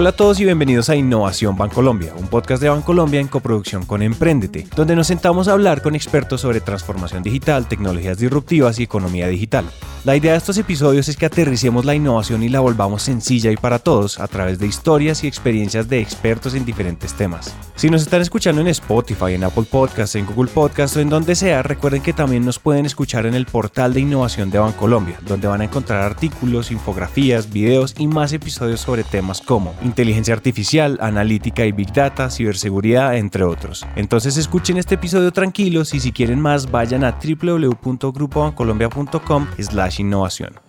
[0.00, 4.00] Hola a todos y bienvenidos a Innovación Bancolombia, un podcast de Bancolombia en coproducción con
[4.00, 9.28] Emprendete, donde nos sentamos a hablar con expertos sobre transformación digital, tecnologías disruptivas y economía
[9.28, 9.66] digital.
[10.02, 13.58] La idea de estos episodios es que aterricemos la innovación y la volvamos sencilla y
[13.58, 17.54] para todos a través de historias y experiencias de expertos en diferentes temas.
[17.74, 21.34] Si nos están escuchando en Spotify, en Apple Podcasts, en Google Podcasts o en donde
[21.34, 25.48] sea, recuerden que también nos pueden escuchar en el portal de innovación de Bancolombia, donde
[25.48, 31.66] van a encontrar artículos, infografías, videos y más episodios sobre temas como inteligencia artificial, analítica
[31.66, 33.84] y big data, ciberseguridad, entre otros.
[33.96, 40.60] Entonces escuchen este episodio tranquilos y si quieren más vayan a www.grupobancolombia.com slash innovación.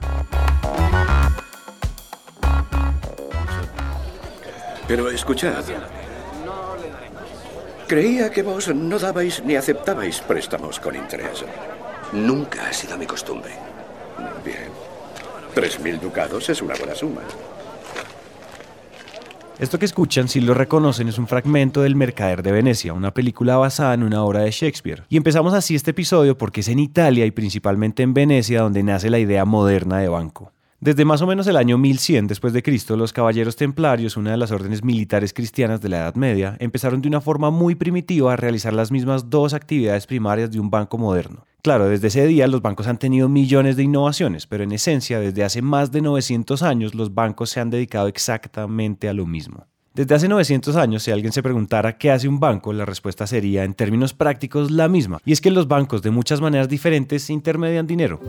[4.88, 5.64] Pero escuchad.
[7.88, 11.46] Creía que vos no dabais ni aceptabais préstamos con interés.
[12.14, 13.52] Nunca ha sido mi costumbre.
[14.44, 14.70] Bien.
[15.54, 17.22] Tres mil ducados es una buena suma.
[19.60, 23.58] Esto que escuchan, si lo reconocen, es un fragmento del Mercader de Venecia, una película
[23.58, 25.04] basada en una obra de Shakespeare.
[25.08, 29.10] Y empezamos así este episodio porque es en Italia y principalmente en Venecia donde nace
[29.10, 30.52] la idea moderna de banco.
[30.84, 34.38] Desde más o menos el año 1100 después de Cristo, los caballeros templarios, una de
[34.38, 38.36] las órdenes militares cristianas de la Edad Media, empezaron de una forma muy primitiva a
[38.36, 41.46] realizar las mismas dos actividades primarias de un banco moderno.
[41.62, 45.44] Claro, desde ese día los bancos han tenido millones de innovaciones, pero en esencia, desde
[45.44, 49.68] hace más de 900 años los bancos se han dedicado exactamente a lo mismo.
[49.94, 53.66] Desde hace 900 años, si alguien se preguntara qué hace un banco, la respuesta sería
[53.66, 57.86] en términos prácticos la misma, y es que los bancos de muchas maneras diferentes intermedian
[57.86, 58.20] dinero.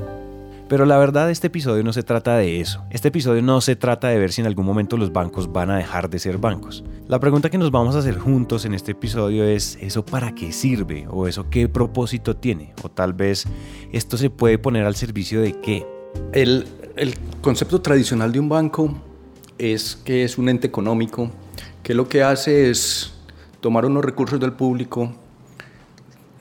[0.73, 2.83] Pero la verdad este episodio no se trata de eso.
[2.89, 5.77] Este episodio no se trata de ver si en algún momento los bancos van a
[5.77, 6.83] dejar de ser bancos.
[7.09, 10.51] La pregunta que nos vamos a hacer juntos en este episodio es ¿eso para qué
[10.51, 11.06] sirve?
[11.11, 12.73] ¿O eso qué propósito tiene?
[12.83, 13.45] ¿O tal vez
[13.92, 15.87] esto se puede poner al servicio de qué?
[16.33, 18.95] El, el concepto tradicional de un banco
[19.59, 21.31] es que es un ente económico
[21.83, 23.13] que lo que hace es
[23.61, 25.13] tomar unos recursos del público,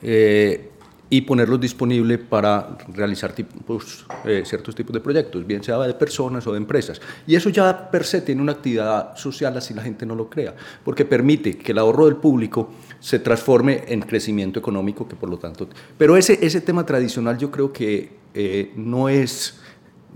[0.00, 0.71] eh,
[1.12, 6.52] y ponerlos disponibles para realizar eh, ciertos tipos de proyectos, bien sea de personas o
[6.52, 7.02] de empresas.
[7.26, 10.54] Y eso ya per se tiene una actividad social, así la gente no lo crea,
[10.82, 15.36] porque permite que el ahorro del público se transforme en crecimiento económico, que por lo
[15.36, 15.68] tanto...
[15.98, 19.60] Pero ese, ese tema tradicional yo creo que eh, no es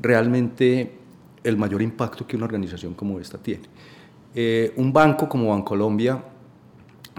[0.01, 0.93] realmente
[1.45, 3.65] el mayor impacto que una organización como esta tiene.
[4.34, 6.23] Eh, un banco como Bancolombia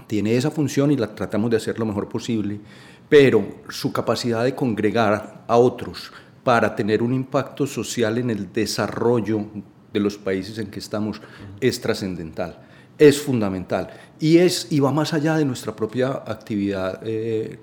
[0.06, 2.60] tiene esa función y la tratamos de hacer lo mejor posible,
[3.08, 6.12] pero su capacidad de congregar a otros
[6.44, 9.44] para tener un impacto social en el desarrollo
[9.92, 11.20] de los países en que estamos
[11.60, 12.58] es trascendental,
[12.98, 17.58] es fundamental y, es, y va más allá de nuestra propia actividad eh,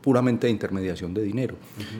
[0.00, 1.56] puramente de intermediación de dinero.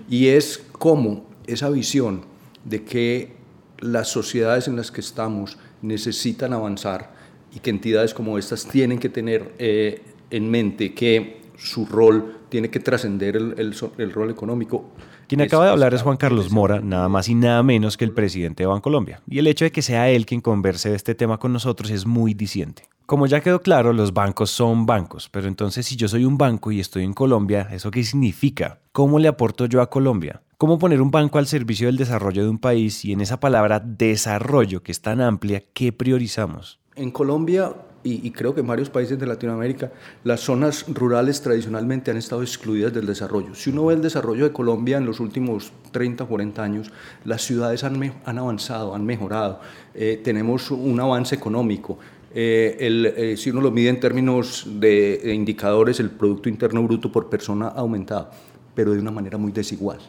[0.08, 2.24] Y es como esa visión
[2.64, 3.36] de que
[3.78, 7.11] las sociedades en las que estamos necesitan avanzar
[7.54, 12.70] y que entidades como estas tienen que tener eh, en mente que su rol tiene
[12.70, 14.90] que trascender el, el, rol económico.
[15.26, 18.12] Quien acaba de hablar es Juan Carlos Mora, nada más y nada menos que el
[18.12, 19.22] presidente de Bancolombia.
[19.26, 22.04] Y el hecho de que sea él quien converse de este tema con nosotros es
[22.04, 22.82] muy diciente.
[23.06, 26.72] Como ya quedó claro, los bancos son bancos, pero entonces si yo soy un banco
[26.72, 28.80] y estoy en Colombia, ¿eso qué significa?
[28.92, 30.42] ¿Cómo le aporto yo a Colombia?
[30.58, 33.80] ¿Cómo poner un banco al servicio del desarrollo de un país y en esa palabra
[33.80, 36.81] desarrollo que es tan amplia, qué priorizamos?
[36.94, 39.92] En Colombia y, creo que en varios países de Latinoamérica,
[40.24, 43.54] las zonas rurales tradicionalmente han estado excluidas del desarrollo.
[43.54, 46.92] Si uno ve el desarrollo de Colombia en los últimos 30, 40 años,
[47.24, 49.60] las ciudades han, han avanzado, han mejorado,
[49.94, 51.98] eh, tenemos un avance económico.
[52.34, 56.82] Eh, el, eh, si uno lo mide en términos de, de indicadores, el Producto Interno
[56.82, 58.30] Bruto por persona ha aumentado,
[58.74, 60.00] pero de una manera muy desigual.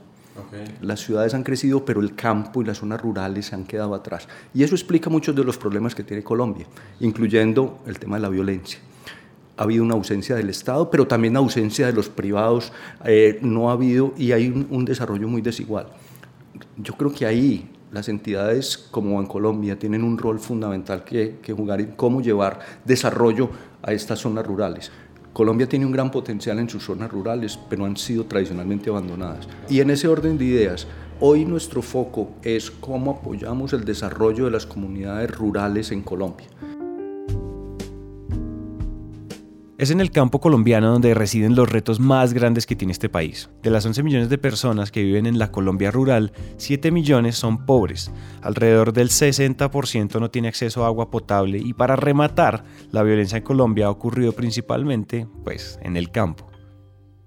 [0.82, 4.28] Las ciudades han crecido, pero el campo y las zonas rurales se han quedado atrás.
[4.54, 6.66] Y eso explica muchos de los problemas que tiene Colombia,
[7.00, 8.80] incluyendo el tema de la violencia.
[9.58, 12.72] Ha habido una ausencia del Estado, pero también ausencia de los privados.
[13.06, 15.88] Eh, no ha habido y hay un, desarrollo muy desigual.
[16.78, 21.54] Yo creo que ahí las entidades como en Colombia tienen un rol fundamental que, que
[21.54, 23.52] jugar en cómo llevar desarrollo
[23.84, 24.92] a estas zonas rurales.
[25.34, 29.48] Colombia tiene un gran potencial en sus zonas rurales, pero han sido tradicionalmente abandonadas.
[29.68, 30.86] Y en ese orden de ideas,
[31.20, 36.46] hoy nuestro foco es cómo apoyamos el desarrollo de las comunidades rurales en Colombia.
[39.84, 43.50] Es en el campo colombiano donde residen los retos más grandes que tiene este país.
[43.62, 47.66] De las 11 millones de personas que viven en la Colombia rural, 7 millones son
[47.66, 48.10] pobres,
[48.42, 53.44] alrededor del 60% no tiene acceso a agua potable y para rematar, la violencia en
[53.44, 56.50] Colombia ha ocurrido principalmente pues en el campo.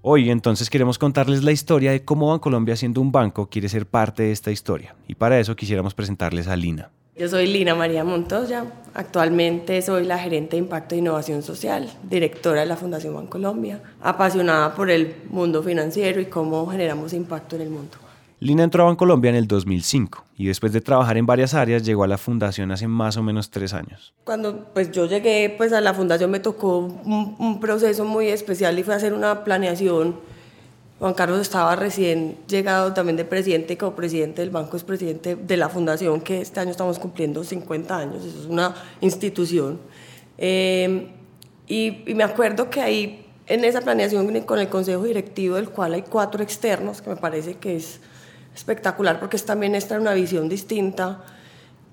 [0.01, 4.23] Hoy entonces queremos contarles la historia de cómo Bancolombia siendo un banco quiere ser parte
[4.23, 6.89] de esta historia y para eso quisiéramos presentarles a Lina.
[7.17, 12.59] Yo soy Lina María Montoya, actualmente soy la gerente de Impacto e Innovación Social, directora
[12.61, 17.69] de la Fundación Bancolombia, apasionada por el mundo financiero y cómo generamos impacto en el
[17.71, 17.97] mundo.
[18.39, 22.03] Lina entró a Bancolombia en el 2005 y después de trabajar en varias áreas llegó
[22.03, 24.13] a la fundación hace más o menos tres años.
[24.23, 28.77] Cuando pues, yo llegué pues, a la fundación me tocó un, un proceso muy especial
[28.77, 30.17] y fue hacer una planeación
[30.99, 35.57] Juan Carlos estaba recién llegado también de presidente y copresidente del banco, es presidente de
[35.57, 39.79] la fundación, que este año estamos cumpliendo 50 años, eso es una institución.
[40.39, 45.93] Y, y, me acuerdo que ahí, en esa planeación con el consejo directivo, del cual
[45.93, 47.99] hay cuatro externos, que me parece que es
[48.55, 51.23] espectacular porque es también esta una visión distinta,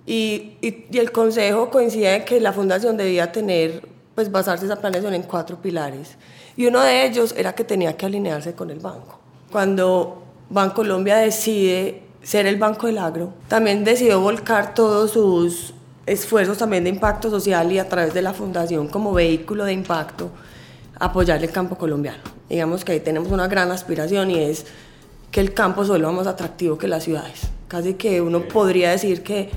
[0.07, 4.81] y, y, y el consejo coincide en que la fundación debía tener, pues basarse esa
[4.81, 6.17] planeación en cuatro pilares.
[6.57, 9.19] Y uno de ellos era que tenía que alinearse con el banco.
[9.51, 15.75] Cuando Bancolombia decide ser el banco del agro, también decidió volcar todos sus
[16.07, 20.31] esfuerzos también de impacto social y a través de la fundación como vehículo de impacto
[20.99, 22.23] apoyar el campo colombiano.
[22.49, 24.67] Digamos que ahí tenemos una gran aspiración y es
[25.31, 27.49] que el campo solo más atractivo que las ciudades.
[27.69, 29.51] Casi que uno podría decir que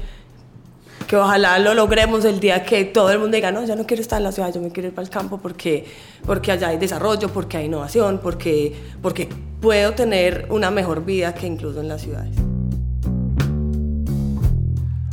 [1.07, 4.01] que ojalá lo logremos el día que todo el mundo diga, no, ya no quiero
[4.01, 5.85] estar en la ciudad, yo me quiero ir para el campo porque,
[6.25, 9.29] porque allá hay desarrollo, porque hay innovación, porque, porque
[9.61, 12.46] puedo tener una mejor vida que incluso en las ciudades.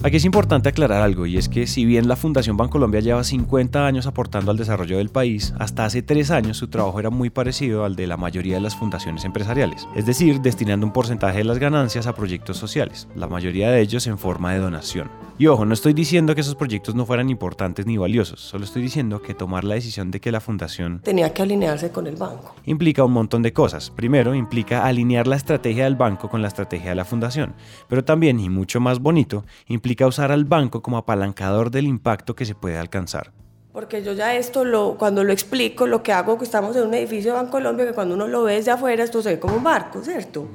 [0.05, 3.87] Aquí es importante aclarar algo y es que si bien la Fundación Bancolombia lleva 50
[3.87, 7.87] años aportando al desarrollo del país, hasta hace 3 años su trabajo era muy parecido
[7.87, 11.59] al de la mayoría de las fundaciones empresariales, es decir, destinando un porcentaje de las
[11.59, 15.11] ganancias a proyectos sociales, la mayoría de ellos en forma de donación.
[15.39, 18.83] Y ojo, no estoy diciendo que esos proyectos no fueran importantes ni valiosos, solo estoy
[18.83, 22.55] diciendo que tomar la decisión de que la fundación tenía que alinearse con el banco.
[22.67, 23.91] Implica un montón de cosas.
[23.91, 27.55] Primero, implica alinear la estrategia del banco con la estrategia de la fundación,
[27.89, 32.45] pero también, y mucho más bonito, implica usar al banco como apalancador del impacto que
[32.45, 33.33] se puede alcanzar.
[33.73, 36.95] Porque yo ya esto, lo, cuando lo explico, lo que hago, que estamos en un
[36.95, 39.65] edificio de Bancolombia, que cuando uno lo ve desde afuera, esto se ve como un
[39.65, 40.47] barco, ¿cierto?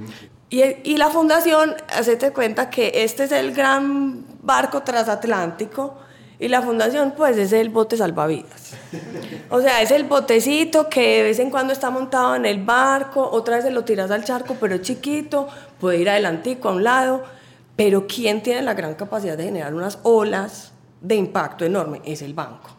[0.49, 5.97] Y, y, la fundación, hacete cuenta que este es el gran barco transatlántico
[6.39, 8.73] y la fundación pues es el bote salvavidas.
[9.49, 13.29] O sea, es el botecito que de vez en cuando está montado en el barco,
[13.29, 15.49] otra vez se lo tiras al charco, pero es chiquito,
[15.79, 17.23] puede ir adelantico a un lado,
[17.79, 22.01] pero ¿quién tiene la gran capacidad de generar unas olas de impacto enorme?
[22.03, 22.71] Es el banco.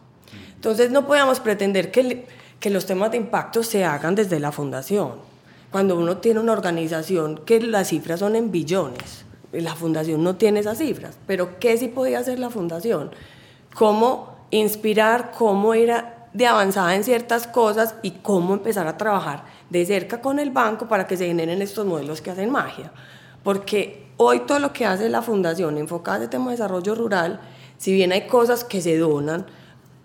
[0.53, 2.27] Entonces no podemos pretender que,
[2.59, 5.13] que los temas de impacto se hagan desde la fundación
[5.71, 9.25] cuando uno tiene una organización que las cifras son en billones.
[9.51, 13.09] La fundación no tiene esas cifras, pero ¿qué sí podía hacer la fundación?
[13.73, 15.91] Cómo inspirar, cómo ir
[16.31, 20.87] de avanzada en ciertas cosas y cómo empezar a trabajar de cerca con el banco
[20.87, 22.91] para que se generen estos modelos que hacen magia.
[23.43, 27.41] Porque hoy todo lo que hace la fundación enfocada en el tema de desarrollo rural,
[27.77, 29.45] si bien hay cosas que se donan,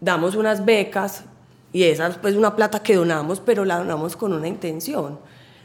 [0.00, 1.24] damos unas becas
[1.72, 5.18] y esa es pues una plata que donamos, pero la donamos con una intención.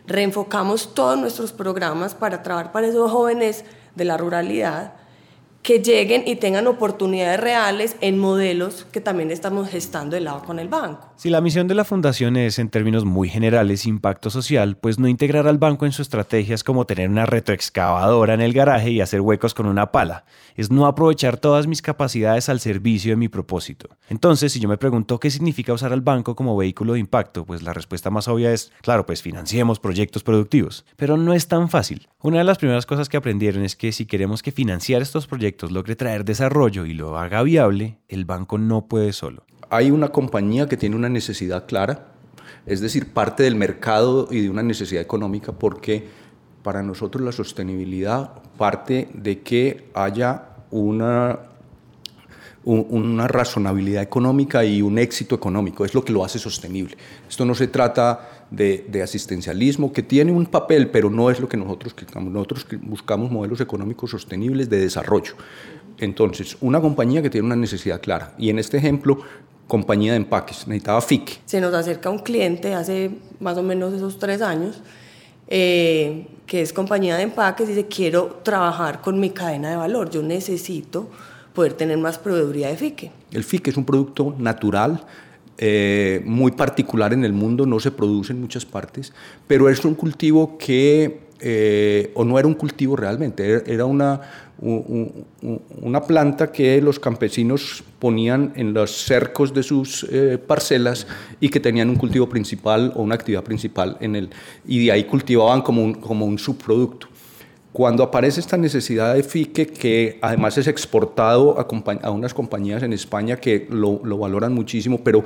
[0.07, 3.63] Reenfocamos todos nuestros programas para trabajar para esos jóvenes
[3.95, 4.93] de la ruralidad
[5.63, 10.59] que lleguen y tengan oportunidades reales en modelos que también estamos gestando de lado con
[10.59, 11.09] el banco.
[11.15, 15.07] Si la misión de la fundación es, en términos muy generales, impacto social, pues no
[15.07, 19.01] integrar al banco en su estrategia es como tener una retroexcavadora en el garaje y
[19.01, 20.25] hacer huecos con una pala.
[20.61, 23.89] Es no aprovechar todas mis capacidades al servicio de mi propósito.
[24.09, 27.63] Entonces, si yo me pregunto qué significa usar al banco como vehículo de impacto, pues
[27.63, 30.85] la respuesta más obvia es, claro, pues financiemos proyectos productivos.
[30.97, 32.07] Pero no es tan fácil.
[32.21, 35.71] Una de las primeras cosas que aprendieron es que si queremos que financiar estos proyectos
[35.71, 40.67] logre traer desarrollo y lo haga viable, el banco no puede solo hay una compañía
[40.67, 42.07] que tiene una necesidad clara,
[42.65, 46.09] es decir, parte del mercado y de una necesidad económica, porque
[46.61, 51.39] para nosotros la sostenibilidad parte de que haya una,
[52.63, 56.97] una razonabilidad económica y un éxito económico, es lo que lo hace sostenible.
[57.29, 61.47] Esto no se trata de, de, asistencialismo, que tiene un papel, pero no es lo
[61.47, 62.33] que nosotros buscamos.
[62.33, 65.33] Nosotros buscamos modelos económicos sostenibles de desarrollo.
[65.97, 68.33] Entonces, una compañía que tiene una necesidad clara.
[68.37, 69.19] Y en este ejemplo,
[69.67, 71.41] compañía de empaques, necesitaba FIC.
[71.45, 74.81] Se nos acerca un cliente hace más o menos esos tres años,
[75.53, 80.23] eh, que es compañía de empaques, dice, quiero trabajar con mi cadena de valor, yo
[80.23, 81.09] necesito
[81.53, 83.11] poder tener más proveeduría de FIC.
[83.33, 85.05] El FIC es un producto natural,
[85.57, 89.11] eh, muy particular en el mundo, no se produce en muchas partes,
[89.45, 94.21] pero es un cultivo que, eh, o no era un cultivo realmente, era una,
[94.61, 101.07] una planta que los campesinos ponían en los cercos de sus eh, parcelas
[101.39, 104.29] y que tenían un cultivo principal o una actividad principal en él.
[104.67, 107.07] Y de ahí cultivaban como un, como un subproducto.
[107.73, 113.37] Cuando aparece esta necesidad de FIQUE, que además es exportado a, unas compañías en España
[113.37, 115.23] que lo, valoran muchísimo, pero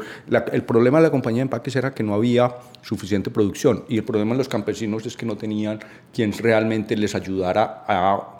[0.51, 4.03] el problema de la compañía de empaques era que no había suficiente producción y el
[4.03, 5.79] problema de los campesinos es que no tenían
[6.13, 8.34] quien realmente les ayudara a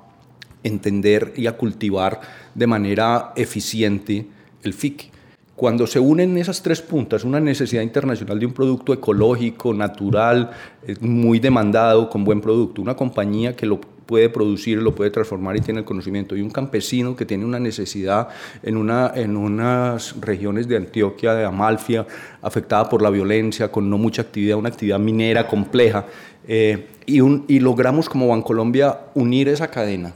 [0.66, 2.20] entender y a cultivar
[2.54, 4.26] de manera eficiente
[4.64, 5.12] el FIQUE.
[5.56, 10.52] Cuando se unen esas tres puntas, una necesidad internacional de un producto ecológico, natural,
[10.86, 15.56] eh, muy demandado, con buen producto, una compañía que lo puede producir, lo puede transformar
[15.56, 18.28] y tiene el conocimiento, y un campesino que tiene una necesidad
[18.64, 22.06] en, una, en unas regiones de Antioquia, de Amalfia,
[22.42, 26.06] afectada por la violencia, con no mucha actividad, una actividad minera compleja,
[26.48, 30.14] eh, y, un, y logramos como Bancolombia unir esa cadena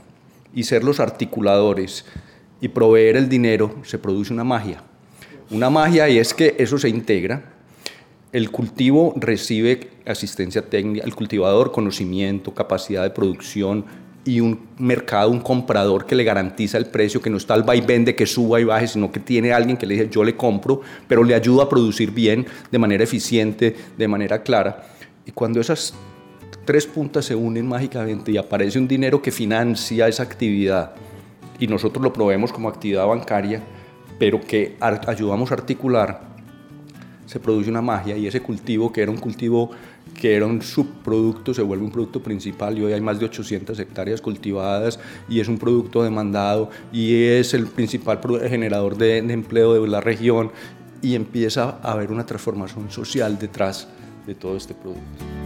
[0.54, 2.04] y ser los articuladores
[2.60, 4.82] y proveer el dinero, se produce una magia
[5.50, 7.42] una magia y es que eso se integra.
[8.32, 13.84] El cultivo recibe asistencia técnica, el cultivador conocimiento, capacidad de producción
[14.24, 18.04] y un mercado, un comprador que le garantiza el precio, que no está al vaivén
[18.04, 20.82] de que suba y baje, sino que tiene alguien que le dice yo le compro,
[21.08, 24.86] pero le ayuda a producir bien, de manera eficiente, de manera clara.
[25.26, 25.94] Y cuando esas
[26.70, 30.92] tres puntas se unen mágicamente y aparece un dinero que financia esa actividad
[31.58, 33.60] y nosotros lo probemos como actividad bancaria,
[34.20, 36.20] pero que ayudamos a articular,
[37.26, 39.72] se produce una magia y ese cultivo, que era un cultivo
[40.14, 43.76] que era un subproducto, se vuelve un producto principal y hoy hay más de 800
[43.76, 49.88] hectáreas cultivadas y es un producto demandado y es el principal generador de, empleo de
[49.88, 50.52] la región
[51.02, 53.88] y empieza a haber una transformación social detrás
[54.24, 55.39] de todo este producto.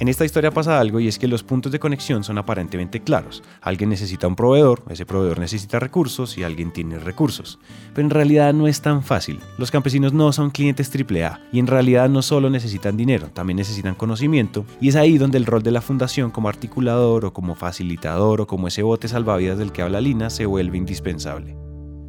[0.00, 3.42] En esta historia pasa algo y es que los puntos de conexión son aparentemente claros.
[3.60, 7.58] Alguien necesita un proveedor, ese proveedor necesita recursos y alguien tiene recursos.
[7.94, 9.40] Pero en realidad no es tan fácil.
[9.58, 13.96] Los campesinos no son clientes AAA y en realidad no solo necesitan dinero, también necesitan
[13.96, 18.42] conocimiento y es ahí donde el rol de la fundación como articulador o como facilitador
[18.42, 21.56] o como ese bote salvavidas del que habla Lina se vuelve indispensable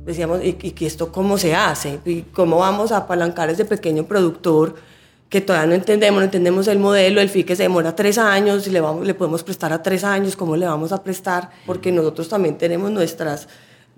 [0.05, 1.99] decíamos, ¿y, y esto cómo se hace?
[2.03, 4.75] ¿Y cómo vamos a apalancar a ese pequeño productor
[5.29, 8.71] que todavía no entendemos, no entendemos el modelo, el FICE se demora tres años, y
[8.71, 11.51] le, vamos, le podemos prestar a tres años, ¿cómo le vamos a prestar?
[11.65, 13.47] Porque nosotros también tenemos nuestras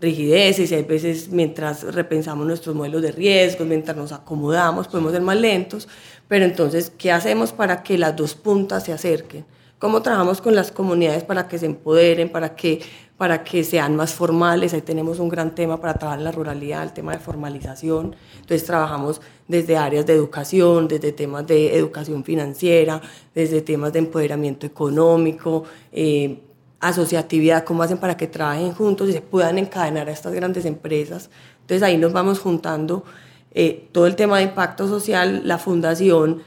[0.01, 5.21] rigideces y hay veces mientras repensamos nuestros modelos de riesgos, mientras nos acomodamos, podemos ser
[5.21, 5.87] más lentos,
[6.27, 9.45] pero entonces, ¿qué hacemos para que las dos puntas se acerquen?
[9.79, 12.81] ¿Cómo trabajamos con las comunidades para que se empoderen, para que
[13.21, 14.73] para que sean más formales.
[14.73, 18.15] Ahí tenemos un gran tema para trabajar la ruralidad, el tema de formalización.
[18.39, 22.99] Entonces trabajamos desde áreas de educación, desde temas de educación financiera,
[23.35, 26.39] desde temas de empoderamiento económico, eh,
[26.79, 31.29] asociatividad, cómo hacen para que trabajen juntos y se puedan encadenar a estas grandes empresas.
[31.61, 33.03] Entonces ahí nos vamos juntando
[33.51, 36.41] eh, todo el tema de impacto social, la fundación,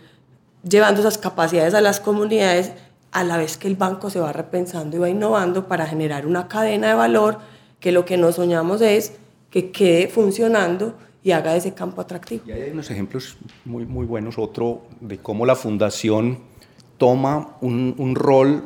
[0.68, 2.72] llevando esas capacidades a las comunidades
[3.14, 6.49] a la vez que el banco se va repensando y va innovando para generar una
[6.49, 7.38] cadena de valor
[7.78, 9.12] que lo que nos soñamos es
[9.50, 12.42] que quede funcionando y haga ese campo atractivo.
[12.44, 16.40] Y hay unos ejemplos muy, muy buenos, otro de cómo la fundación
[16.99, 18.64] toma un, un rol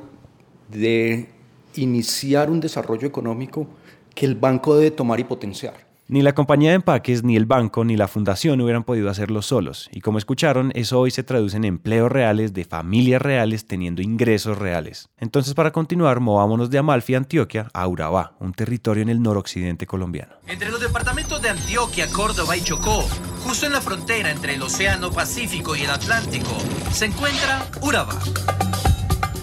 [0.71, 1.29] de
[1.75, 3.67] iniciar un desarrollo económico
[4.15, 5.88] que el banco debe tomar y potenciar.
[6.11, 9.91] Ni la compañía de empaques, ni el banco, ni la fundación hubieran podido hacerlo solos.
[9.93, 14.57] Y como escucharon, eso hoy se traduce en empleos reales de familias reales teniendo ingresos
[14.57, 15.11] reales.
[15.19, 20.33] Entonces, para continuar, movámonos de Amalfi, Antioquia, a Urabá, un territorio en el noroccidente colombiano.
[20.47, 23.03] Entre los departamentos de Antioquia, Córdoba y Chocó,
[23.45, 26.57] justo en la frontera entre el Océano Pacífico y el Atlántico,
[26.91, 28.19] se encuentra Urabá.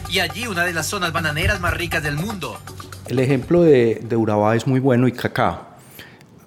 [0.09, 2.57] Y allí una de las zonas bananeras más ricas del mundo.
[3.05, 5.74] El ejemplo de, de Urabá es muy bueno y cacao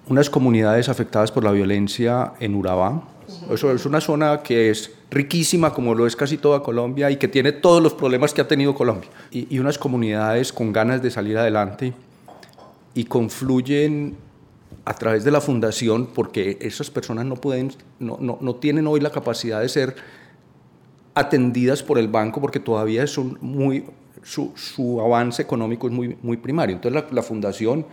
[0.08, 3.02] unas comunidades afectadas por la violencia en Urabá.
[3.50, 7.28] Eso es una zona que es riquísima, como lo es casi toda Colombia, y que
[7.28, 9.10] tiene todos los problemas que ha tenido Colombia.
[9.30, 11.92] Y, unas comunidades con ganas de salir adelante
[12.94, 14.16] y confluyen
[14.84, 19.00] a través de la fundación, porque esas personas no, pueden, no, no, no tienen hoy
[19.00, 19.96] la capacidad de ser
[21.14, 23.84] atendidas por el banco, porque todavía son muy,
[24.22, 26.76] su, su avance económico es muy, muy primario.
[26.76, 27.84] Entonces la, la fundación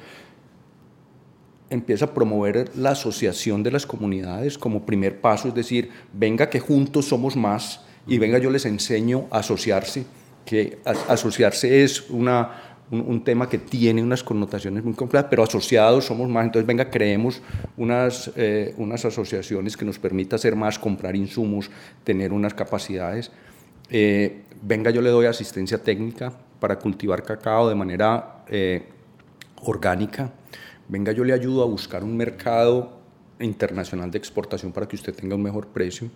[1.69, 6.59] empieza a promover la asociación de las comunidades como primer paso, es decir, venga que
[6.59, 10.05] juntos somos más y venga yo les enseño a asociarse,
[10.45, 16.29] que asociarse es una, un, tema que tiene unas connotaciones muy complejas, pero asociados somos
[16.29, 17.41] más, entonces venga, creemos
[17.77, 21.71] unas, eh, unas asociaciones que nos permita hacer más, comprar insumos,
[22.03, 23.31] tener unas capacidades.
[23.89, 28.83] Eh, venga, yo le doy asistencia técnica para cultivar cacao de manera eh,
[29.61, 30.31] orgánica
[30.87, 32.99] venga yo le ayudo a buscar un mercado
[33.39, 36.09] internacional de exportación para que usted tenga un mejor precio.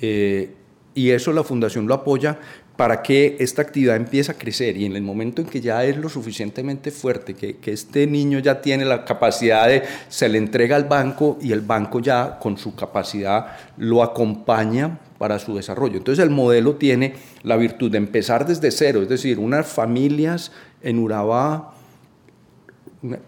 [0.00, 0.54] Eh,
[0.94, 2.38] y eso la fundación lo apoya,
[2.76, 5.96] para que esta actividad empiece a crecer y en el momento en que ya es
[5.96, 10.76] lo suficientemente fuerte, que, que, este niño ya tiene la capacidad de, se le entrega
[10.76, 15.98] al banco y el banco ya con su capacidad lo acompaña para su desarrollo.
[15.98, 20.98] Entonces el modelo tiene la virtud de empezar desde cero, es decir, unas familias en
[20.98, 21.75] Urabá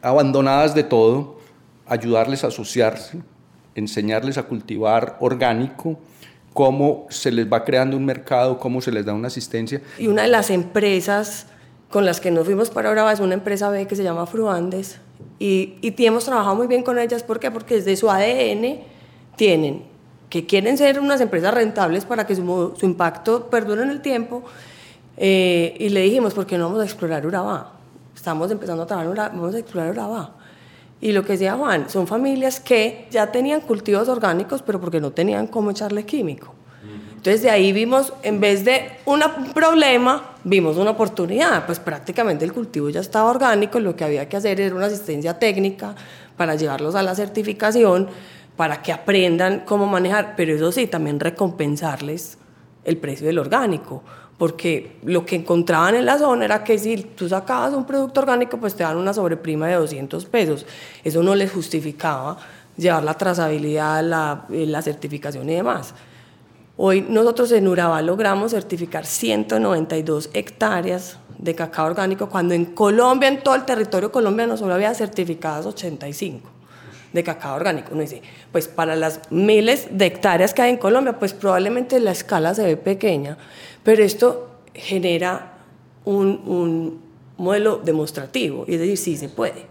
[0.02, 1.38] abandonadas de todo,
[1.86, 3.18] ayudarles a asociarse,
[3.74, 5.98] enseñarles a cultivar orgánico,
[6.52, 9.80] cómo se les va creando un mercado, cómo se les da una asistencia.
[9.98, 11.46] Y una de las empresas
[11.90, 14.98] con las que nos fuimos para Urabá es una empresa B que se llama Fruandes
[15.38, 17.22] y, y hemos trabajado muy bien con ellas.
[17.22, 17.50] ¿Por qué?
[17.50, 18.80] Porque desde su ADN
[19.36, 19.84] tienen
[20.28, 24.42] que quieren ser unas empresas rentables para que su, su impacto perdure en el tiempo.
[25.16, 27.77] Eh, y le dijimos, ¿por qué no vamos a explorar Urabá?
[28.18, 30.32] Estamos empezando a trabajar, vamos a explorar Urabá.
[31.00, 35.12] Y lo que decía Juan, son familias que ya tenían cultivos orgánicos, pero porque no
[35.12, 36.52] tenían cómo echarle químico.
[37.14, 39.20] Entonces de ahí vimos, en vez de un
[39.54, 41.64] problema, vimos una oportunidad.
[41.64, 45.38] Pues prácticamente el cultivo ya estaba orgánico, lo que había que hacer era una asistencia
[45.38, 45.94] técnica
[46.36, 48.08] para llevarlos a la certificación,
[48.56, 52.36] para que aprendan cómo manejar, pero eso sí, también recompensarles
[52.88, 54.02] el precio del orgánico,
[54.38, 58.58] porque lo que encontraban en la zona era que si tú sacabas un producto orgánico,
[58.58, 60.64] pues te dan una sobreprima de 200 pesos.
[61.04, 62.38] Eso no les justificaba
[62.76, 65.94] llevar la trazabilidad, la, eh, la certificación y demás.
[66.76, 73.42] Hoy nosotros en Urabá logramos certificar 192 hectáreas de cacao orgánico, cuando en Colombia, en
[73.42, 76.57] todo el territorio colombiano, solo había certificadas 85
[77.12, 77.90] de cacao orgánico.
[77.92, 78.22] Uno dice,
[78.52, 82.64] pues para las miles de hectáreas que hay en Colombia, pues probablemente la escala se
[82.64, 83.38] ve pequeña,
[83.82, 85.54] pero esto genera
[86.04, 87.00] un, un
[87.36, 89.67] modelo demostrativo, y es decir, sí se puede.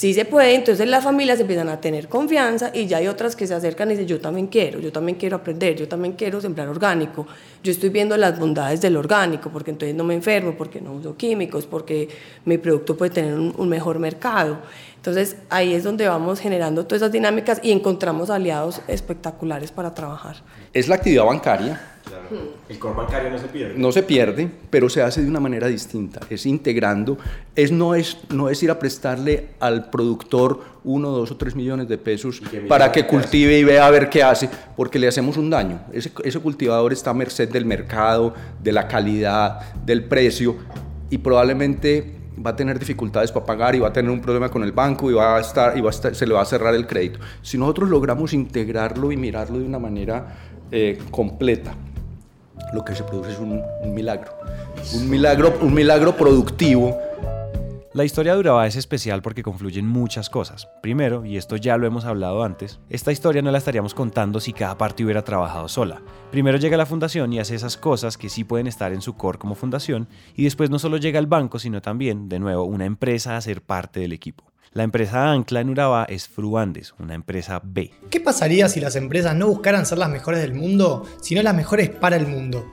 [0.00, 3.46] Sí se puede, entonces las familias empiezan a tener confianza y ya hay otras que
[3.46, 6.68] se acercan y dicen, yo también quiero, yo también quiero aprender, yo también quiero sembrar
[6.68, 7.26] orgánico,
[7.62, 11.18] yo estoy viendo las bondades del orgánico, porque entonces no me enfermo, porque no uso
[11.18, 12.08] químicos, porque
[12.46, 14.60] mi producto puede tener un, un mejor mercado.
[14.96, 20.36] Entonces ahí es donde vamos generando todas esas dinámicas y encontramos aliados espectaculares para trabajar.
[20.72, 21.78] Es la actividad bancaria.
[22.68, 23.74] El core bancario no se pierde.
[23.76, 26.20] No se pierde, pero se hace de una manera distinta.
[26.30, 27.18] Es integrando,
[27.54, 31.88] es no es, no es ir a prestarle al productor uno, dos o tres millones
[31.88, 35.50] de pesos para que cultive y vea a ver qué hace, porque le hacemos un
[35.50, 35.80] daño.
[35.92, 40.56] Ese, ese cultivador está a merced del mercado, de la calidad, del precio
[41.10, 44.62] y probablemente va a tener dificultades para pagar y va a tener un problema con
[44.62, 46.74] el banco y va a estar y va a estar, se le va a cerrar
[46.74, 47.18] el crédito.
[47.42, 50.36] Si nosotros logramos integrarlo y mirarlo de una manera
[50.70, 51.74] eh, completa,
[52.72, 54.32] lo que se produce es un, un milagro,
[54.94, 56.96] un milagro, un milagro productivo
[57.92, 60.68] la historia de Urabá es especial porque confluyen muchas cosas.
[60.80, 64.52] Primero, y esto ya lo hemos hablado antes, esta historia no la estaríamos contando si
[64.52, 66.00] cada parte hubiera trabajado sola.
[66.30, 69.38] Primero llega la fundación y hace esas cosas que sí pueden estar en su core
[69.38, 73.36] como fundación, y después no solo llega el banco, sino también, de nuevo, una empresa
[73.36, 74.49] a ser parte del equipo.
[74.72, 77.90] La empresa ancla en Urabá es Fruandes, una empresa B.
[78.08, 81.90] ¿Qué pasaría si las empresas no buscaran ser las mejores del mundo, sino las mejores
[81.90, 82.64] para el mundo?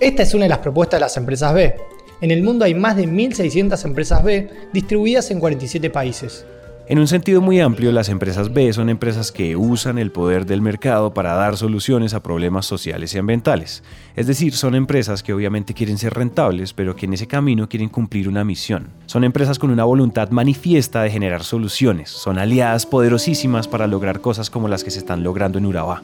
[0.00, 1.76] Esta es una de las propuestas de las empresas B.
[2.20, 6.44] En el mundo hay más de 1.600 empresas B distribuidas en 47 países.
[6.86, 10.60] En un sentido muy amplio, las empresas B son empresas que usan el poder del
[10.60, 13.82] mercado para dar soluciones a problemas sociales y ambientales.
[14.16, 17.88] Es decir, son empresas que obviamente quieren ser rentables, pero que en ese camino quieren
[17.88, 18.88] cumplir una misión.
[19.06, 22.10] Son empresas con una voluntad manifiesta de generar soluciones.
[22.10, 26.02] Son aliadas poderosísimas para lograr cosas como las que se están logrando en Urabá.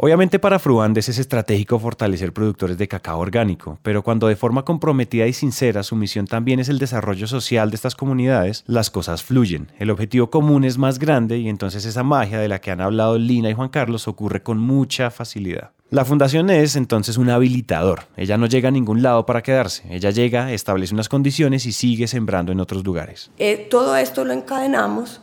[0.00, 5.26] Obviamente para Fruandes es estratégico fortalecer productores de cacao orgánico, pero cuando de forma comprometida
[5.26, 9.72] y sincera su misión también es el desarrollo social de estas comunidades, las cosas fluyen.
[9.76, 13.18] El objetivo común es más grande y entonces esa magia de la que han hablado
[13.18, 15.72] Lina y Juan Carlos ocurre con mucha facilidad.
[15.90, 18.02] La fundación es entonces un habilitador.
[18.16, 19.82] Ella no llega a ningún lado para quedarse.
[19.90, 23.32] Ella llega, establece unas condiciones y sigue sembrando en otros lugares.
[23.38, 25.20] Eh, todo esto lo encadenamos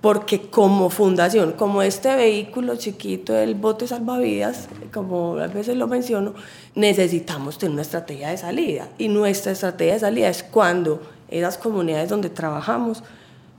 [0.00, 6.34] porque como fundación, como este vehículo chiquito del bote salvavidas, como a veces lo menciono,
[6.74, 8.88] necesitamos tener una estrategia de salida.
[8.98, 13.02] Y nuestra estrategia de salida es cuando esas comunidades donde trabajamos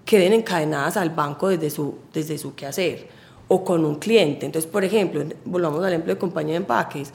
[0.06, 3.08] queden encadenadas al banco desde su, desde su quehacer
[3.48, 4.46] o con un cliente.
[4.46, 7.12] Entonces, por ejemplo, volvamos al ejemplo de compañía de empaques.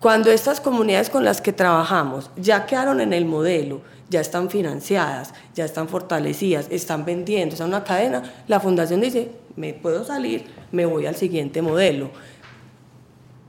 [0.00, 5.34] Cuando estas comunidades con las que trabajamos ya quedaron en el modelo, ya están financiadas,
[5.54, 10.86] ya están fortalecidas, están vendiendo, es una cadena, la fundación dice, me puedo salir, me
[10.86, 12.10] voy al siguiente modelo,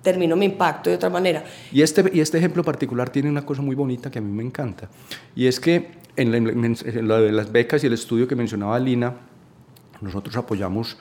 [0.01, 1.43] termino mi impacto de otra manera.
[1.71, 4.43] Y este, y este ejemplo particular tiene una cosa muy bonita que a mí me
[4.43, 4.89] encanta,
[5.35, 9.15] y es que en, la, lo de las becas y el estudio que mencionaba Lina,
[10.01, 10.97] nosotros apoyamos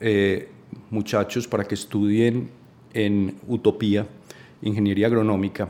[0.00, 0.48] eh,
[0.90, 2.50] muchachos para que estudien
[2.92, 4.06] en Utopía,
[4.62, 5.68] ingeniería agronómica.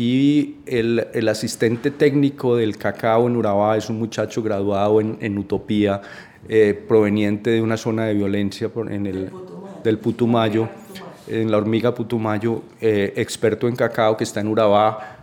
[0.00, 5.36] Y el, el, asistente técnico del cacao en Urabá es un muchacho graduado en, en
[5.36, 6.02] Utopía,
[6.48, 9.32] eh, proveniente de una zona de violencia en el,
[9.82, 10.68] del Putumayo,
[11.26, 15.16] en la hormiga Putumayo, eh, experto en cacao que está en Urabá,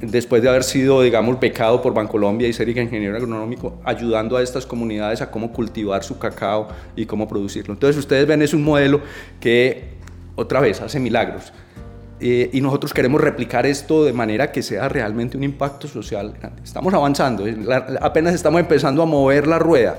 [0.00, 4.64] después de haber sido, digamos, becado por Bancolombia y ser ingeniero agronómico, ayudando a estas
[4.64, 7.74] comunidades a cómo cultivar su cacao y cómo producirlo.
[7.74, 9.02] Entonces ustedes ven, es un modelo
[9.38, 9.98] que,
[10.34, 11.52] otra vez, hace milagros.
[12.24, 16.32] Eh, y nosotros queremos replicar esto de manera que sea realmente un impacto social.
[16.62, 17.44] Estamos avanzando,
[18.00, 19.98] apenas estamos empezando a mover la rueda,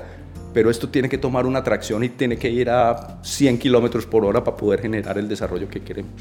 [0.54, 4.24] pero esto tiene que tomar una tracción y tiene que ir a 100 kilómetros por
[4.24, 6.12] hora para poder generar el desarrollo que queremos.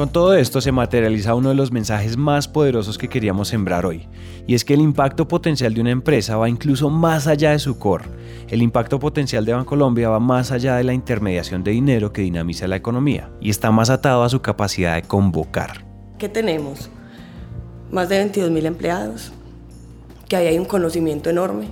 [0.00, 4.08] Con todo esto se materializa uno de los mensajes más poderosos que queríamos sembrar hoy,
[4.46, 7.78] y es que el impacto potencial de una empresa va incluso más allá de su
[7.78, 8.06] core.
[8.48, 12.66] El impacto potencial de Bancolombia va más allá de la intermediación de dinero que dinamiza
[12.66, 15.84] la economía, y está más atado a su capacidad de convocar.
[16.16, 16.88] ¿Qué tenemos?
[17.92, 19.32] Más de 22 mil empleados,
[20.30, 21.66] que ahí hay un conocimiento enorme.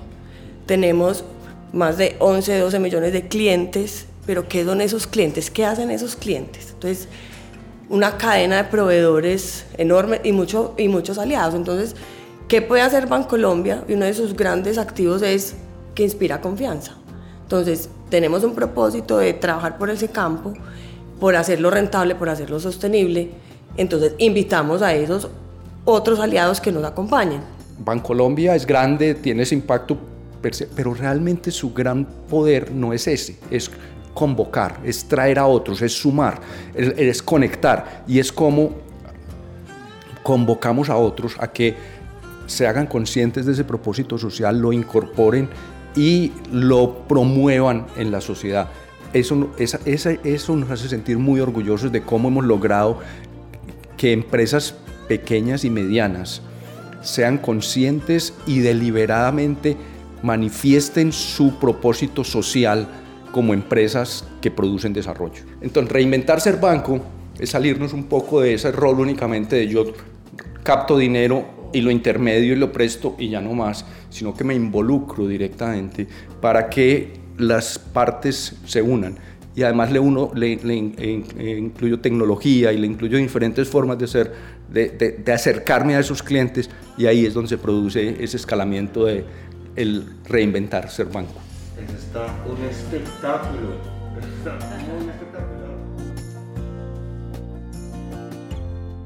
[0.67, 1.25] Tenemos
[1.73, 5.51] más de 11, 12 millones de clientes, pero ¿qué son esos clientes?
[5.51, 6.73] ¿Qué hacen esos clientes?
[6.75, 7.09] Entonces,
[7.89, 11.55] una cadena de proveedores enorme y, mucho, y muchos aliados.
[11.55, 11.97] Entonces,
[12.47, 13.85] ¿qué puede hacer Bancolombia?
[13.89, 15.55] Y uno de sus grandes activos es
[15.95, 16.97] que inspira confianza.
[17.43, 20.53] Entonces, tenemos un propósito de trabajar por ese campo,
[21.19, 23.31] por hacerlo rentable, por hacerlo sostenible.
[23.77, 25.29] Entonces, invitamos a esos
[25.85, 27.41] otros aliados que nos acompañen.
[27.79, 29.97] Bancolombia es grande, tiene ese impacto,
[30.77, 33.71] pero realmente su gran poder no es ese, es
[34.19, 36.41] convocar, es traer a otros, es sumar,
[36.75, 38.73] es, conectar y es como
[40.25, 41.77] convocamos a otros a que
[42.49, 45.49] se hagan conscientes de ese propósito social, lo incorporen
[45.95, 48.71] y lo promuevan en la sociedad.
[49.13, 52.99] Eso, eso nos hace sentir muy orgullosos de cómo hemos logrado
[53.97, 54.75] que empresas
[55.07, 56.43] pequeñas y medianas
[57.03, 59.77] sean conscientes y deliberadamente
[60.25, 62.89] manifiesten su propósito social
[63.33, 65.43] como empresas que producen desarrollo.
[65.61, 67.01] Entonces, reinventar ser banco
[67.39, 69.85] es salirnos un poco de ese rol únicamente de yo
[70.63, 74.55] capto dinero y lo intermedio y lo presto y ya no más, sino que me
[74.55, 76.07] involucro directamente
[76.41, 79.17] para que las partes se unan.
[79.55, 84.33] Y además le, uno, le, incluyo tecnología y le incluyo diferentes formas de, ser,
[84.73, 84.89] de,
[85.25, 89.25] de, acercarme a esos clientes y ahí es donde se produce ese escalamiento de
[89.75, 91.48] el reinventar ser banco
[91.95, 93.99] está un espectáculo.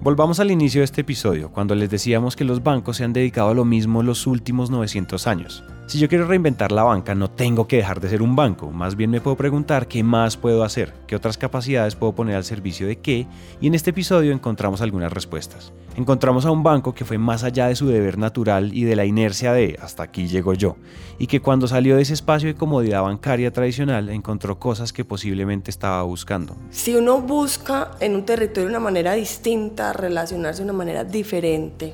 [0.00, 3.50] Volvamos al inicio de este episodio, cuando les decíamos que los bancos se han dedicado
[3.50, 5.64] a lo mismo los últimos 900 años.
[5.92, 8.96] Si yo quiero reinventar la banca, no tengo que dejar de ser un banco, más
[8.96, 12.86] bien me puedo preguntar qué más puedo hacer, qué otras capacidades puedo poner al servicio
[12.86, 13.26] de qué,
[13.60, 15.70] y en este episodio encontramos algunas respuestas.
[15.94, 19.04] Encontramos a un banco que fue más allá de su deber natural y de la
[19.04, 20.76] inercia de hasta aquí llego yo,
[21.18, 25.70] y que cuando salió de ese espacio de comodidad bancaria tradicional encontró cosas que posiblemente
[25.70, 26.56] estaba buscando.
[26.70, 31.92] Si uno busca en un territorio una manera distinta, relacionarse de una manera diferente,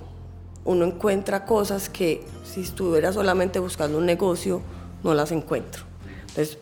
[0.69, 4.61] uno encuentra cosas que si estuviera solamente buscando un negocio,
[5.03, 5.85] no las encuentro.
[6.29, 6.59] Entonces,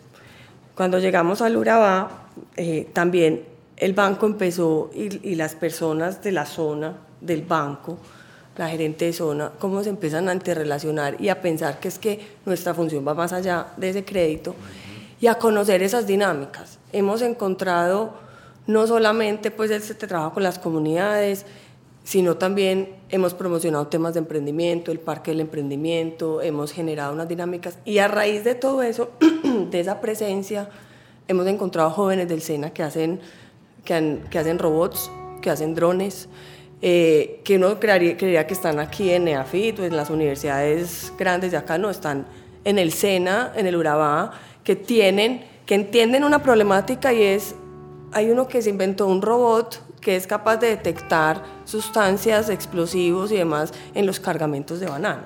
[0.76, 3.44] cuando llegamos al Urabá, eh, también
[3.76, 7.98] el banco empezó y, las personas de la zona, del banco,
[8.56, 12.36] la gerente de zona, cómo se empiezan a interrelacionar y a pensar que es que
[12.46, 14.54] nuestra función va más allá de ese crédito
[15.20, 16.78] y a conocer esas dinámicas.
[16.92, 18.14] Hemos encontrado
[18.68, 21.44] no solamente pues este trabajo con las comunidades,
[22.06, 27.78] sino también hemos promocionado temas de emprendimiento, el parque del emprendimiento, hemos generado unas dinámicas
[27.84, 29.10] y a raíz de todo eso,
[29.70, 30.70] de esa presencia,
[31.26, 33.18] hemos encontrado jóvenes del SENA que hacen,
[33.84, 35.10] que, que hacen robots,
[35.42, 36.28] que hacen drones,
[36.80, 41.56] eh, que uno creería, que están aquí en EAFIT o en las universidades grandes de
[41.56, 42.24] acá, no, están
[42.62, 44.30] en el SENA, en el Urabá,
[44.62, 47.56] que tienen, que entienden una problemática y es,
[48.12, 53.38] hay uno que se inventó un robot que es capaz de detectar sustancias, explosivos y
[53.38, 55.24] demás en los cargamentos de banano.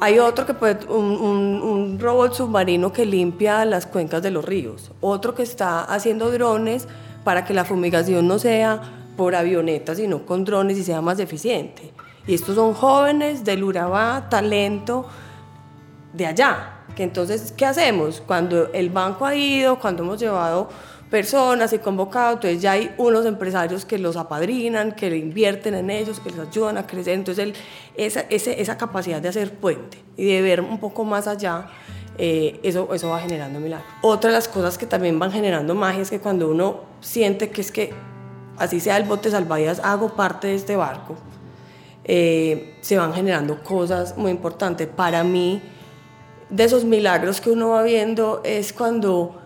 [0.00, 4.90] Hay otro que puede, un, robot submarino que limpia las cuencas de los ríos.
[5.00, 6.88] Otro que está haciendo drones
[7.22, 8.82] para que la fumigación no sea
[9.16, 11.92] por avionetas, sino con drones y sea más eficiente.
[12.26, 15.06] Y estos son jóvenes del Urabá, talento
[16.12, 16.80] de allá.
[16.96, 18.20] Que entonces, ¿qué hacemos?
[18.20, 20.70] Cuando el banco ha ido, cuando hemos llevado
[21.14, 25.88] personas y convocado, entonces ya hay unos empresarios que los apadrinan, que le invierten en
[25.88, 27.54] ellos, que les ayudan a crecer, entonces
[27.94, 31.68] esa, esa capacidad de hacer puente y de ver un poco más allá
[32.18, 33.88] eh, eso, eso va generando milagros.
[34.02, 37.60] Otra de las cosas que también van generando magia es que cuando uno siente que
[37.60, 37.94] es que,
[38.58, 41.14] así sea el bote salvavidas, hago parte de este barco,
[42.02, 44.88] eh, se van generando cosas muy importantes.
[44.88, 45.62] Para mí,
[46.50, 49.43] de esos milagros que uno va viendo es cuando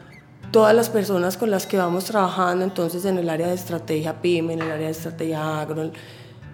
[0.50, 4.54] todas las personas con las que vamos trabajando, entonces en el área de estrategia PYME,
[4.54, 5.90] en el área de estrategia agro,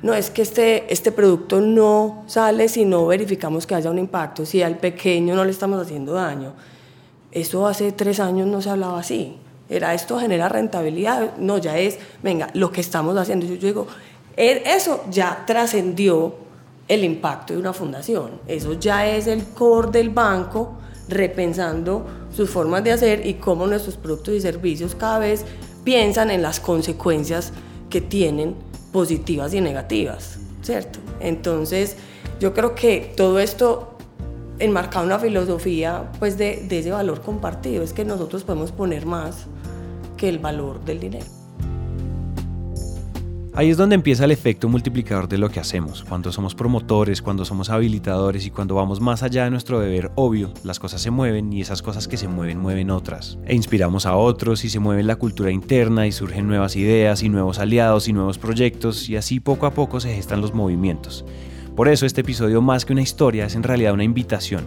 [0.02, 4.44] no es que este, este producto no sale si no verificamos que haya un impacto,
[4.44, 6.52] si al pequeño no le estamos haciendo daño.
[7.32, 9.38] Eso hace tres años no se hablaba así.
[9.68, 13.46] Era esto genera rentabilidad, no, ya es, venga, lo que estamos haciendo.
[13.46, 13.86] Yo, yo digo,
[14.36, 16.34] e, eso ya trascendió
[16.86, 20.74] el impacto de una fundación, eso ya es el core del banco
[21.08, 25.44] repensando sus formas de hacer y cómo nuestros productos y servicios cada vez
[25.84, 27.52] piensan en las consecuencias
[27.90, 28.56] que tienen
[28.92, 30.98] positivas y negativas, ¿cierto?
[31.20, 31.96] Entonces,
[32.40, 33.96] yo creo que todo esto
[34.58, 39.46] enmarca una filosofía pues de, de ese valor compartido, es que nosotros podemos poner más
[40.16, 41.43] que el valor del dinero.
[43.56, 46.02] Ahí es donde empieza el efecto multiplicador de lo que hacemos.
[46.02, 50.52] Cuando somos promotores, cuando somos habilitadores y cuando vamos más allá de nuestro deber obvio,
[50.64, 53.38] las cosas se mueven y esas cosas que se mueven mueven otras.
[53.46, 57.28] E inspiramos a otros y se mueve la cultura interna y surgen nuevas ideas y
[57.28, 61.24] nuevos aliados y nuevos proyectos y así poco a poco se gestan los movimientos.
[61.76, 64.64] Por eso este episodio más que una historia es en realidad una invitación.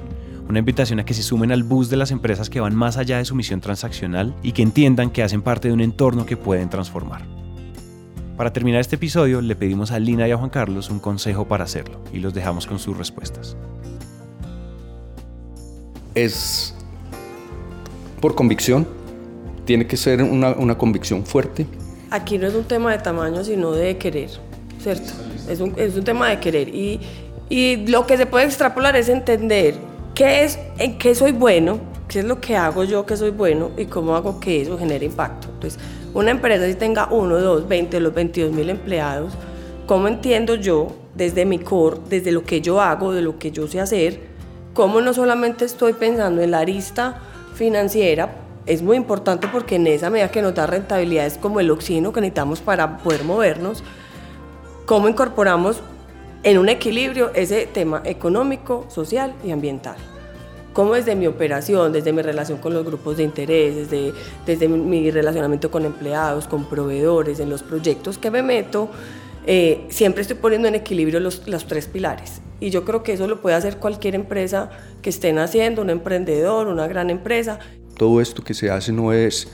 [0.47, 3.17] Una invitación a que se sumen al bus de las empresas que van más allá
[3.17, 6.69] de su misión transaccional y que entiendan que hacen parte de un entorno que pueden
[6.69, 7.46] transformar.
[8.37, 11.63] Para terminar este episodio, le pedimos a Lina y a Juan Carlos un consejo para
[11.63, 13.57] hacerlo y los dejamos con sus respuestas.
[16.13, 16.75] Es
[18.21, 18.87] por convicción,
[19.65, 21.65] tiene que ser una, una convicción fuerte.
[22.11, 24.29] Aquí no es un tema de tamaño, sino de querer,
[24.79, 25.13] ¿cierto?
[25.49, 26.69] Es un, es un tema de querer.
[26.69, 26.99] Y,
[27.49, 29.73] y lo que se puede extrapolar es entender
[30.13, 33.71] qué es, en qué soy bueno, qué es lo que hago yo que soy bueno
[33.77, 35.47] y cómo hago que eso genere impacto.
[35.55, 35.79] Entonces,
[36.17, 39.33] una empresa si tenga uno, dos, 20, los 22 mil empleados,
[39.85, 43.67] ¿cómo entiendo yo desde mi core, desde lo que yo hago, de lo que yo
[43.67, 44.19] sé hacer,
[44.73, 47.19] cómo no solamente estoy pensando en la arista
[47.53, 48.31] financiera,
[48.65, 52.11] es muy importante porque en esa medida que nos da rentabilidad es como el oxígeno
[52.11, 53.83] que necesitamos para poder movernos,
[54.87, 55.83] cómo incorporamos
[56.41, 59.97] en un equilibrio ese tema económico, social y ambiental
[60.77, 64.13] cómo desde mi operación, desde mi relación con los grupos de interés, desde,
[64.45, 68.87] desde mi relacionamiento con empleados, con proveedores, en los proyectos que me meto,
[69.47, 72.41] eh, siempre estoy poniendo en equilibrio los, los, tres pilares.
[72.59, 74.69] Y yo creo que eso lo puede hacer cualquier empresa
[75.01, 77.57] que estén haciendo, un emprendedor, una gran empresa.
[77.97, 79.47] Todo esto que se hace no es,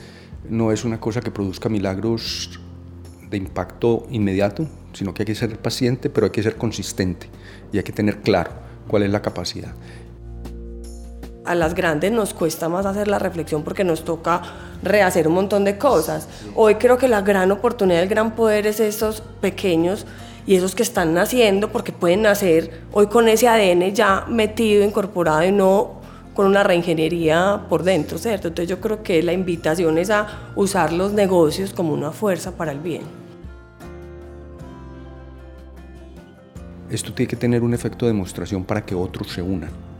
[0.46, 2.60] no es una cosa que produzca milagros
[3.30, 7.30] de impacto inmediato, sino que hay que ser paciente, pero hay que ser consistente
[7.72, 8.50] y hay que tener claro
[8.88, 9.74] cuál es la capacidad
[11.44, 14.42] a las grandes nos cuesta más hacer la reflexión porque nos toca
[14.82, 16.28] rehacer un montón de cosas.
[16.54, 20.06] Hoy creo que la gran oportunidad, el gran poder es esos pequeños
[20.46, 25.44] y esos que están naciendo porque pueden nacer hoy con ese ADN ya metido, incorporado
[25.44, 26.02] y no
[26.34, 28.48] con una reingeniería por dentro, ¿cierto?
[28.48, 32.72] Entonces yo creo que la invitación es a usar los negocios como una fuerza para
[32.72, 33.02] el bien.
[36.90, 39.93] Esto tiene que tener un efecto de demostración para que otros se unan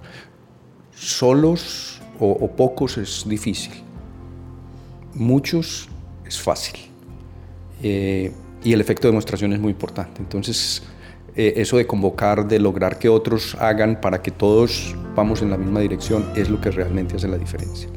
[0.94, 3.72] solos o, pocos es difícil,
[5.14, 5.88] muchos
[6.26, 6.78] es fácil.
[7.82, 10.22] Eh, y el efecto de demostración es muy importante.
[10.22, 10.82] Entonces,
[11.36, 15.58] eh, eso de convocar, de lograr que otros hagan para que todos vamos en la
[15.58, 17.88] misma dirección, es lo que realmente hace la diferencia.